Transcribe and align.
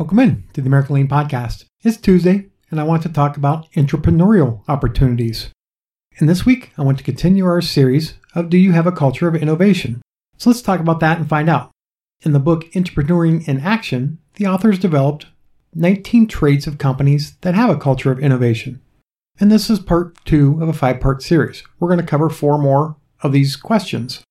Welcome 0.00 0.18
in 0.20 0.44
to 0.54 0.62
the 0.62 0.66
American 0.66 0.94
Lean 0.94 1.08
Podcast. 1.08 1.66
It's 1.82 1.98
Tuesday, 1.98 2.46
and 2.70 2.80
I 2.80 2.84
want 2.84 3.02
to 3.02 3.10
talk 3.10 3.36
about 3.36 3.70
entrepreneurial 3.72 4.62
opportunities. 4.66 5.50
And 6.18 6.26
this 6.26 6.46
week, 6.46 6.72
I 6.78 6.82
want 6.82 6.96
to 6.96 7.04
continue 7.04 7.44
our 7.44 7.60
series 7.60 8.14
of 8.34 8.48
Do 8.48 8.56
You 8.56 8.72
Have 8.72 8.86
a 8.86 8.92
Culture 8.92 9.28
of 9.28 9.34
Innovation? 9.34 10.00
So 10.38 10.48
let's 10.48 10.62
talk 10.62 10.80
about 10.80 11.00
that 11.00 11.18
and 11.18 11.28
find 11.28 11.50
out. 11.50 11.70
In 12.22 12.32
the 12.32 12.38
book 12.38 12.64
Entrepreneuring 12.72 13.46
in 13.46 13.60
Action, 13.60 14.16
the 14.36 14.46
authors 14.46 14.78
developed 14.78 15.26
19 15.74 16.28
traits 16.28 16.66
of 16.66 16.78
companies 16.78 17.36
that 17.42 17.54
have 17.54 17.68
a 17.68 17.76
culture 17.76 18.10
of 18.10 18.20
innovation. 18.20 18.80
And 19.38 19.52
this 19.52 19.68
is 19.68 19.80
part 19.80 20.16
two 20.24 20.62
of 20.62 20.68
a 20.70 20.72
five 20.72 20.98
part 20.98 21.22
series. 21.22 21.62
We're 21.78 21.88
going 21.88 22.00
to 22.00 22.06
cover 22.06 22.30
four 22.30 22.56
more 22.56 22.96
of 23.22 23.32
these 23.32 23.54
questions. 23.54 24.22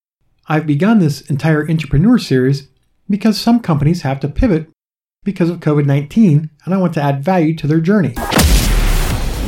I've 0.47 0.65
begun 0.65 0.97
this 0.97 1.21
entire 1.29 1.70
entrepreneur 1.70 2.17
series 2.17 2.70
because 3.07 3.39
some 3.39 3.59
companies 3.59 4.01
have 4.01 4.20
to 4.21 4.27
pivot 4.27 4.67
because 5.23 5.49
of 5.49 5.59
COVID 5.59 5.86
19, 5.86 6.49
and 6.65 6.73
I 6.73 6.77
want 6.77 6.93
to 6.93 7.02
add 7.02 7.23
value 7.23 7.55
to 7.55 7.67
their 7.67 7.80
journey. 7.80 8.13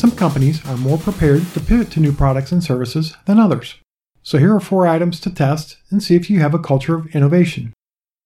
Some 0.00 0.12
companies 0.12 0.66
are 0.66 0.78
more 0.78 0.96
prepared 0.96 1.44
to 1.52 1.60
pivot 1.60 1.90
to 1.90 2.00
new 2.00 2.12
products 2.12 2.52
and 2.52 2.64
services 2.64 3.14
than 3.26 3.38
others. 3.38 3.74
So 4.22 4.38
here 4.38 4.54
are 4.54 4.58
four 4.58 4.86
items 4.86 5.20
to 5.20 5.30
test 5.30 5.76
and 5.90 6.02
see 6.02 6.16
if 6.16 6.30
you 6.30 6.40
have 6.40 6.54
a 6.54 6.58
culture 6.58 6.94
of 6.94 7.14
innovation. 7.14 7.74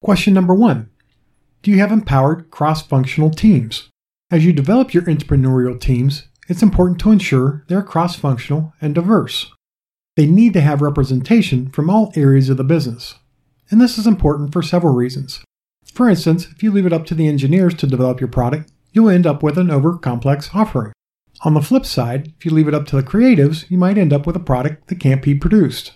Question 0.01 0.35
number 0.35 0.55
one 0.55 0.89
Do 1.63 1.73
you 1.73 1.81
have 1.81 1.91
empowered 1.91 2.49
cross 2.53 2.87
functional 2.87 3.29
teams? 3.29 3.89
As 4.31 4.47
you 4.47 4.53
develop 4.53 4.95
your 4.95 5.03
entrepreneurial 5.03 5.81
teams, 5.81 6.29
it's 6.49 6.63
important 6.63 7.01
to 7.01 7.11
ensure 7.11 7.65
they're 7.67 7.83
cross 7.83 8.15
functional 8.15 8.73
and 8.81 8.95
diverse. 8.95 9.51
They 10.15 10.27
need 10.27 10.53
to 10.53 10.61
have 10.61 10.81
representation 10.81 11.71
from 11.71 11.91
all 11.91 12.13
areas 12.15 12.49
of 12.51 12.57
the 12.57 12.63
business. 12.63 13.17
And 13.69 13.81
this 13.81 13.99
is 13.99 14.07
important 14.07 14.53
for 14.53 14.63
several 14.63 14.95
reasons. 14.95 15.43
For 15.93 16.09
instance, 16.09 16.47
if 16.53 16.63
you 16.63 16.71
leave 16.71 16.87
it 16.87 16.93
up 16.93 17.05
to 17.07 17.17
the 17.17 17.27
engineers 17.27 17.75
to 17.75 17.89
develop 17.89 18.21
your 18.21 18.29
product, 18.29 18.71
you'll 18.93 19.11
end 19.11 19.27
up 19.27 19.43
with 19.43 19.59
an 19.59 19.73
over 19.73 19.99
complex 19.99 20.51
offering. 20.55 20.93
On 21.43 21.55
the 21.55 21.63
flip 21.63 21.85
side, 21.85 22.33
if 22.39 22.45
you 22.45 22.53
leave 22.53 22.69
it 22.69 22.75
up 22.75 22.87
to 22.87 22.97
the 22.97 23.03
creatives, 23.03 23.69
you 23.71 23.77
might 23.77 23.99
end 23.99 24.13
up 24.13 24.27
with 24.27 24.37
a 24.37 24.41
product 24.41 24.89
that 24.89 25.01
can't 25.01 25.23
be 25.23 25.35
produced. 25.35 25.93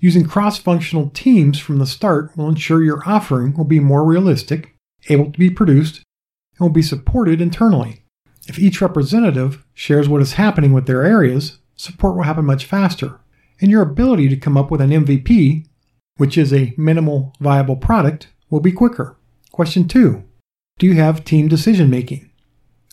Using 0.00 0.24
cross 0.24 0.58
functional 0.58 1.10
teams 1.10 1.58
from 1.58 1.78
the 1.78 1.86
start 1.86 2.36
will 2.36 2.48
ensure 2.48 2.82
your 2.82 3.02
offering 3.06 3.54
will 3.54 3.64
be 3.64 3.80
more 3.80 4.04
realistic, 4.04 4.74
able 5.08 5.30
to 5.30 5.38
be 5.38 5.50
produced, 5.50 6.02
and 6.58 6.60
will 6.60 6.70
be 6.70 6.82
supported 6.82 7.40
internally. 7.40 8.02
If 8.48 8.58
each 8.58 8.80
representative 8.80 9.64
shares 9.74 10.08
what 10.08 10.22
is 10.22 10.32
happening 10.32 10.72
with 10.72 10.86
their 10.86 11.04
areas, 11.04 11.58
support 11.76 12.16
will 12.16 12.24
happen 12.24 12.44
much 12.44 12.64
faster, 12.64 13.20
and 13.60 13.70
your 13.70 13.82
ability 13.82 14.28
to 14.28 14.36
come 14.36 14.56
up 14.56 14.70
with 14.70 14.80
an 14.80 14.90
MVP, 14.90 15.66
which 16.16 16.36
is 16.36 16.52
a 16.52 16.74
minimal 16.76 17.32
viable 17.40 17.76
product, 17.76 18.28
will 18.50 18.60
be 18.60 18.72
quicker. 18.72 19.16
Question 19.52 19.86
2 19.86 20.24
Do 20.78 20.86
you 20.86 20.94
have 20.94 21.24
team 21.24 21.46
decision 21.46 21.88
making? 21.88 22.31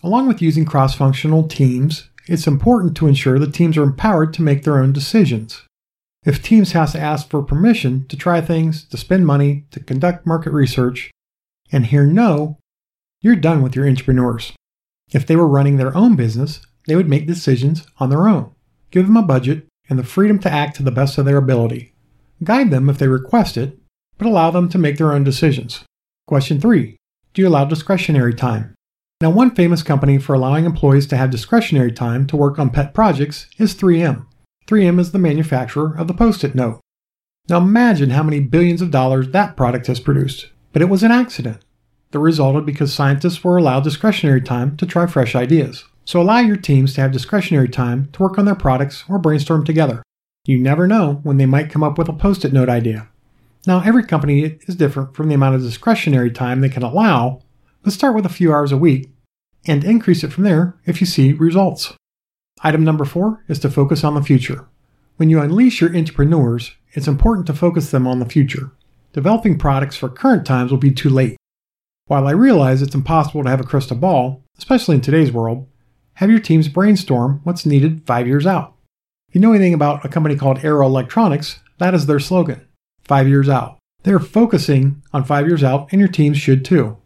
Along 0.02 0.28
with 0.28 0.42
using 0.42 0.66
cross 0.66 0.95
functional 0.95 1.47
teams, 1.47 2.09
it's 2.28 2.47
important 2.47 2.95
to 2.97 3.08
ensure 3.08 3.38
that 3.39 3.53
teams 3.53 3.78
are 3.78 3.83
empowered 3.83 4.33
to 4.33 4.42
make 4.42 4.64
their 4.64 4.80
own 4.80 4.94
decisions. 4.94 5.64
If 6.25 6.42
teams 6.42 6.71
have 6.71 6.92
to 6.93 6.99
ask 6.99 7.30
for 7.30 7.43
permission 7.43 8.05
to 8.08 8.15
try 8.15 8.39
things, 8.39 8.86
to 8.86 8.98
spend 8.98 9.26
money, 9.26 9.65
to 9.71 9.80
conduct 9.80 10.26
market 10.26 10.52
research, 10.52 11.11
and 11.71 11.86
hear 11.86 12.05
no, 12.05 12.58
you're 13.21 13.36
done 13.36 13.61
with 13.61 13.76
your 13.76 13.87
entrepreneurs. 13.87 14.54
If 15.11 15.26
they 15.26 15.36
were 15.36 15.48
running 15.48 15.77
their 15.77 15.95
own 15.95 16.16
business, 16.16 16.61
they 16.87 16.95
would 16.95 17.10
make 17.10 17.27
decisions 17.27 17.86
on 17.98 18.10
their 18.10 18.27
own. 18.27 18.52
Give 18.92 19.05
them 19.05 19.17
a 19.17 19.21
budget 19.21 19.67
and 19.89 19.99
the 19.99 20.04
freedom 20.04 20.39
to 20.39 20.52
act 20.52 20.77
to 20.77 20.83
the 20.83 20.92
best 20.92 21.17
of 21.17 21.26
their 21.26 21.37
ability. 21.37 21.93
Guide 22.43 22.71
them 22.71 22.89
if 22.89 22.98
they 22.98 23.08
request 23.08 23.58
it, 23.58 23.77
but 24.17 24.27
allow 24.27 24.52
them 24.52 24.70
to 24.70 24.77
make 24.77 24.98
their 24.98 25.11
own 25.11 25.23
decisions. 25.23 25.83
Question 26.27 26.61
3. 26.61 26.95
Do 27.33 27.42
you 27.42 27.48
allow 27.48 27.66
discretionary 27.66 28.33
time? 28.33 28.76
Now, 29.21 29.31
one 29.31 29.53
famous 29.53 29.83
company 29.83 30.17
for 30.17 30.33
allowing 30.33 30.63
employees 30.63 31.05
to 31.07 31.17
have 31.17 31.30
discretionary 31.30 31.91
time 31.91 32.25
to 32.27 32.37
work 32.37 32.57
on 32.57 32.69
pet 32.69 32.93
projects 32.93 33.47
is 33.57 33.75
3M. 33.75 34.25
3M 34.65 34.97
is 34.97 35.11
the 35.11 35.19
manufacturer 35.19 35.93
of 35.97 36.07
the 36.07 36.13
Post 36.13 36.45
it 36.45 36.55
note. 36.55 36.80
Now 37.49 37.57
imagine 37.57 38.11
how 38.11 38.23
many 38.23 38.39
billions 38.39 38.81
of 38.81 38.91
dollars 38.91 39.31
that 39.31 39.57
product 39.57 39.87
has 39.87 39.99
produced. 39.99 40.47
But 40.71 40.81
it 40.81 40.89
was 40.89 41.03
an 41.03 41.11
accident 41.11 41.65
that 42.11 42.19
resulted 42.19 42.65
because 42.65 42.93
scientists 42.93 43.43
were 43.43 43.57
allowed 43.57 43.83
discretionary 43.83 44.41
time 44.41 44.77
to 44.77 44.85
try 44.85 45.05
fresh 45.05 45.36
ideas. 45.36 45.83
So 46.05 46.21
allow 46.21 46.39
your 46.39 46.57
teams 46.57 46.93
to 46.93 47.01
have 47.01 47.11
discretionary 47.11 47.67
time 47.67 48.07
to 48.13 48.23
work 48.23 48.37
on 48.37 48.45
their 48.45 48.55
products 48.55 49.03
or 49.09 49.19
brainstorm 49.19 49.65
together. 49.65 50.01
You 50.45 50.59
never 50.59 50.87
know 50.87 51.19
when 51.23 51.37
they 51.37 51.45
might 51.45 51.69
come 51.69 51.83
up 51.83 51.97
with 51.97 52.07
a 52.07 52.13
post 52.13 52.45
it 52.45 52.53
note 52.53 52.69
idea. 52.69 53.09
Now, 53.67 53.81
every 53.81 54.03
company 54.03 54.59
is 54.67 54.75
different 54.77 55.13
from 55.13 55.27
the 55.27 55.36
amount 55.36 55.55
of 55.55 55.61
discretionary 55.61 56.31
time 56.31 56.61
they 56.61 56.69
can 56.69 56.83
allow, 56.83 57.41
but 57.84 57.94
start 57.94 58.16
with 58.16 58.26
a 58.26 58.30
few 58.30 58.54
hours 58.54 58.72
a 58.72 58.78
week 58.78 59.10
and 59.66 59.84
increase 59.84 60.23
it 60.23 60.32
from 60.32 60.44
there 60.44 60.80
if 60.86 61.02
you 61.02 61.08
see 61.08 61.34
results. 61.34 61.94
Item 62.62 62.84
number 62.84 63.06
four 63.06 63.44
is 63.48 63.60
to 63.60 63.70
focus 63.70 64.04
on 64.04 64.16
the 64.16 64.22
future. 64.22 64.67
When 65.17 65.30
you 65.30 65.42
unleash 65.42 65.82
your 65.82 65.95
entrepreneurs, 65.95 66.76
it's 66.94 67.08
important 67.08 67.48
to 67.48 67.54
focus 67.54 67.92
them 67.92 68.08
on 68.08 68.20
the 68.20 68.26
future. 68.26 68.72
Developing 69.14 69.58
products 69.58 69.95
for 69.95 70.10
current 70.10 70.45
times 70.45 70.72
will 70.72 70.78
be 70.78 70.92
too 70.92 71.10
late. 71.10 71.38
While 72.08 72.28
I 72.28 72.32
realize 72.32 72.82
it's 72.82 72.95
impossible 72.95 73.44
to 73.44 73.50
have 73.50 73.60
a 73.60 73.66
crystal 73.66 73.98
ball, 73.98 74.44
especially 74.58 74.96
in 74.96 75.02
today's 75.02 75.32
world, 75.32 75.67
have 76.16 76.30
your 76.30 76.40
teams 76.40 76.67
brainstorm 76.67 77.42
what's 77.44 77.66
needed 77.66 78.06
five 78.06 78.28
years 78.28 78.46
out. 78.46 78.76
If 79.30 79.36
you 79.36 79.42
know 79.42 79.54
anything 79.54 79.73
about 79.73 80.04
a 80.04 80.10
company 80.10 80.36
called 80.36 80.64
Arrow 80.64 80.86
Electronics, 80.86 81.60
that 81.78 81.94
is 81.94 82.06
their 82.06 82.20
slogan 82.20 82.66
five 83.04 83.28
years 83.28 83.50
out. 83.50 83.80
They're 84.04 84.20
focusing 84.20 85.02
on 85.11 85.23
five 85.23 85.48
years 85.48 85.64
out, 85.64 85.92
and 85.92 86.00
your 86.00 86.08
teams 86.08 86.38
should 86.38 86.64
too. 86.64 86.98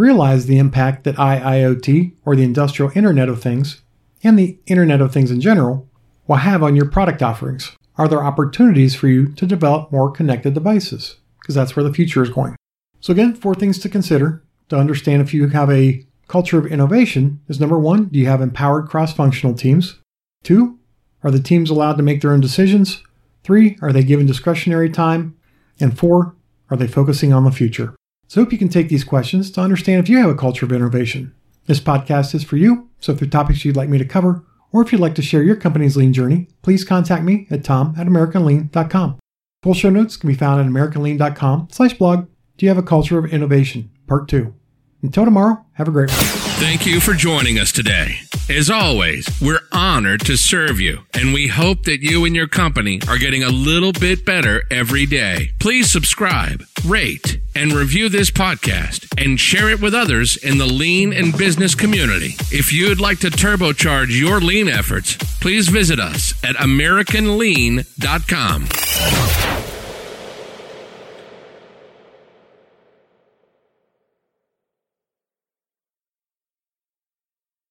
Realize 0.00 0.46
the 0.46 0.56
impact 0.56 1.04
that 1.04 1.16
IIoT, 1.16 2.14
or 2.24 2.34
the 2.34 2.42
Industrial 2.42 2.90
Internet 2.94 3.28
of 3.28 3.42
Things, 3.42 3.82
and 4.22 4.38
the 4.38 4.58
Internet 4.64 5.02
of 5.02 5.12
Things 5.12 5.30
in 5.30 5.42
general 5.42 5.90
will 6.26 6.36
have 6.36 6.62
on 6.62 6.74
your 6.74 6.88
product 6.88 7.22
offerings? 7.22 7.76
Are 7.98 8.08
there 8.08 8.24
opportunities 8.24 8.94
for 8.94 9.08
you 9.08 9.26
to 9.34 9.44
develop 9.44 9.92
more 9.92 10.10
connected 10.10 10.54
devices? 10.54 11.16
Because 11.38 11.54
that's 11.54 11.76
where 11.76 11.84
the 11.84 11.92
future 11.92 12.22
is 12.22 12.30
going. 12.30 12.56
So, 13.00 13.12
again, 13.12 13.34
four 13.34 13.54
things 13.54 13.78
to 13.80 13.90
consider 13.90 14.42
to 14.70 14.78
understand 14.78 15.20
if 15.20 15.34
you 15.34 15.48
have 15.48 15.70
a 15.70 16.02
culture 16.28 16.56
of 16.58 16.64
innovation 16.64 17.42
is 17.48 17.60
number 17.60 17.78
one, 17.78 18.06
do 18.06 18.18
you 18.18 18.24
have 18.24 18.40
empowered 18.40 18.88
cross 18.88 19.12
functional 19.12 19.54
teams? 19.54 20.00
Two, 20.42 20.78
are 21.22 21.30
the 21.30 21.42
teams 21.42 21.68
allowed 21.68 21.98
to 21.98 22.02
make 22.02 22.22
their 22.22 22.32
own 22.32 22.40
decisions? 22.40 23.02
Three, 23.44 23.76
are 23.82 23.92
they 23.92 24.02
given 24.02 24.24
discretionary 24.24 24.88
time? 24.88 25.36
And 25.78 25.98
four, 25.98 26.36
are 26.70 26.78
they 26.78 26.88
focusing 26.88 27.34
on 27.34 27.44
the 27.44 27.52
future? 27.52 27.94
So, 28.30 28.40
I 28.40 28.44
hope 28.44 28.52
you 28.52 28.58
can 28.58 28.68
take 28.68 28.88
these 28.88 29.02
questions 29.02 29.50
to 29.50 29.60
understand 29.60 29.98
if 29.98 30.08
you 30.08 30.18
have 30.18 30.30
a 30.30 30.36
culture 30.36 30.64
of 30.64 30.70
innovation. 30.70 31.34
This 31.66 31.80
podcast 31.80 32.32
is 32.32 32.44
for 32.44 32.56
you, 32.56 32.88
so 33.00 33.10
if 33.10 33.18
there 33.18 33.26
are 33.26 33.30
topics 33.30 33.64
you'd 33.64 33.74
like 33.74 33.88
me 33.88 33.98
to 33.98 34.04
cover, 34.04 34.44
or 34.70 34.82
if 34.82 34.92
you'd 34.92 35.00
like 35.00 35.16
to 35.16 35.22
share 35.22 35.42
your 35.42 35.56
company's 35.56 35.96
lean 35.96 36.12
journey, 36.12 36.46
please 36.62 36.84
contact 36.84 37.24
me 37.24 37.48
at 37.50 37.64
tom 37.64 37.92
at 37.98 38.06
americanlean.com. 38.06 39.18
Full 39.64 39.74
show 39.74 39.90
notes 39.90 40.16
can 40.16 40.28
be 40.28 40.36
found 40.36 40.60
at 40.60 40.68
americanlean.com 40.68 41.70
slash 41.72 41.94
blog. 41.94 42.28
Do 42.56 42.66
you 42.66 42.70
have 42.70 42.78
a 42.78 42.84
culture 42.84 43.18
of 43.18 43.24
innovation? 43.24 43.90
Part 44.06 44.28
2. 44.28 44.54
Until 45.02 45.24
tomorrow, 45.24 45.64
have 45.72 45.88
a 45.88 45.90
great 45.90 46.10
one. 46.10 46.18
Thank 46.60 46.86
you 46.86 47.00
for 47.00 47.14
joining 47.14 47.58
us 47.58 47.72
today. 47.72 48.20
As 48.48 48.70
always, 48.70 49.28
we're 49.42 49.62
honored 49.72 50.20
to 50.26 50.36
serve 50.36 50.78
you, 50.78 51.00
and 51.14 51.34
we 51.34 51.48
hope 51.48 51.82
that 51.82 52.02
you 52.02 52.24
and 52.24 52.36
your 52.36 52.46
company 52.46 53.00
are 53.08 53.18
getting 53.18 53.42
a 53.42 53.48
little 53.48 53.92
bit 53.92 54.24
better 54.24 54.62
every 54.70 55.06
day. 55.06 55.50
Please 55.58 55.90
subscribe, 55.90 56.62
rate, 56.84 57.39
and 57.54 57.72
review 57.72 58.08
this 58.08 58.30
podcast 58.30 59.06
and 59.22 59.38
share 59.40 59.70
it 59.70 59.80
with 59.80 59.94
others 59.94 60.36
in 60.36 60.58
the 60.58 60.66
lean 60.66 61.12
and 61.12 61.36
business 61.36 61.74
community. 61.74 62.36
If 62.50 62.72
you'd 62.72 63.00
like 63.00 63.18
to 63.20 63.30
turbocharge 63.30 64.18
your 64.18 64.40
lean 64.40 64.68
efforts, 64.68 65.16
please 65.40 65.68
visit 65.68 65.98
us 65.98 66.32
at 66.44 66.54
AmericanLean.com. 66.56 69.49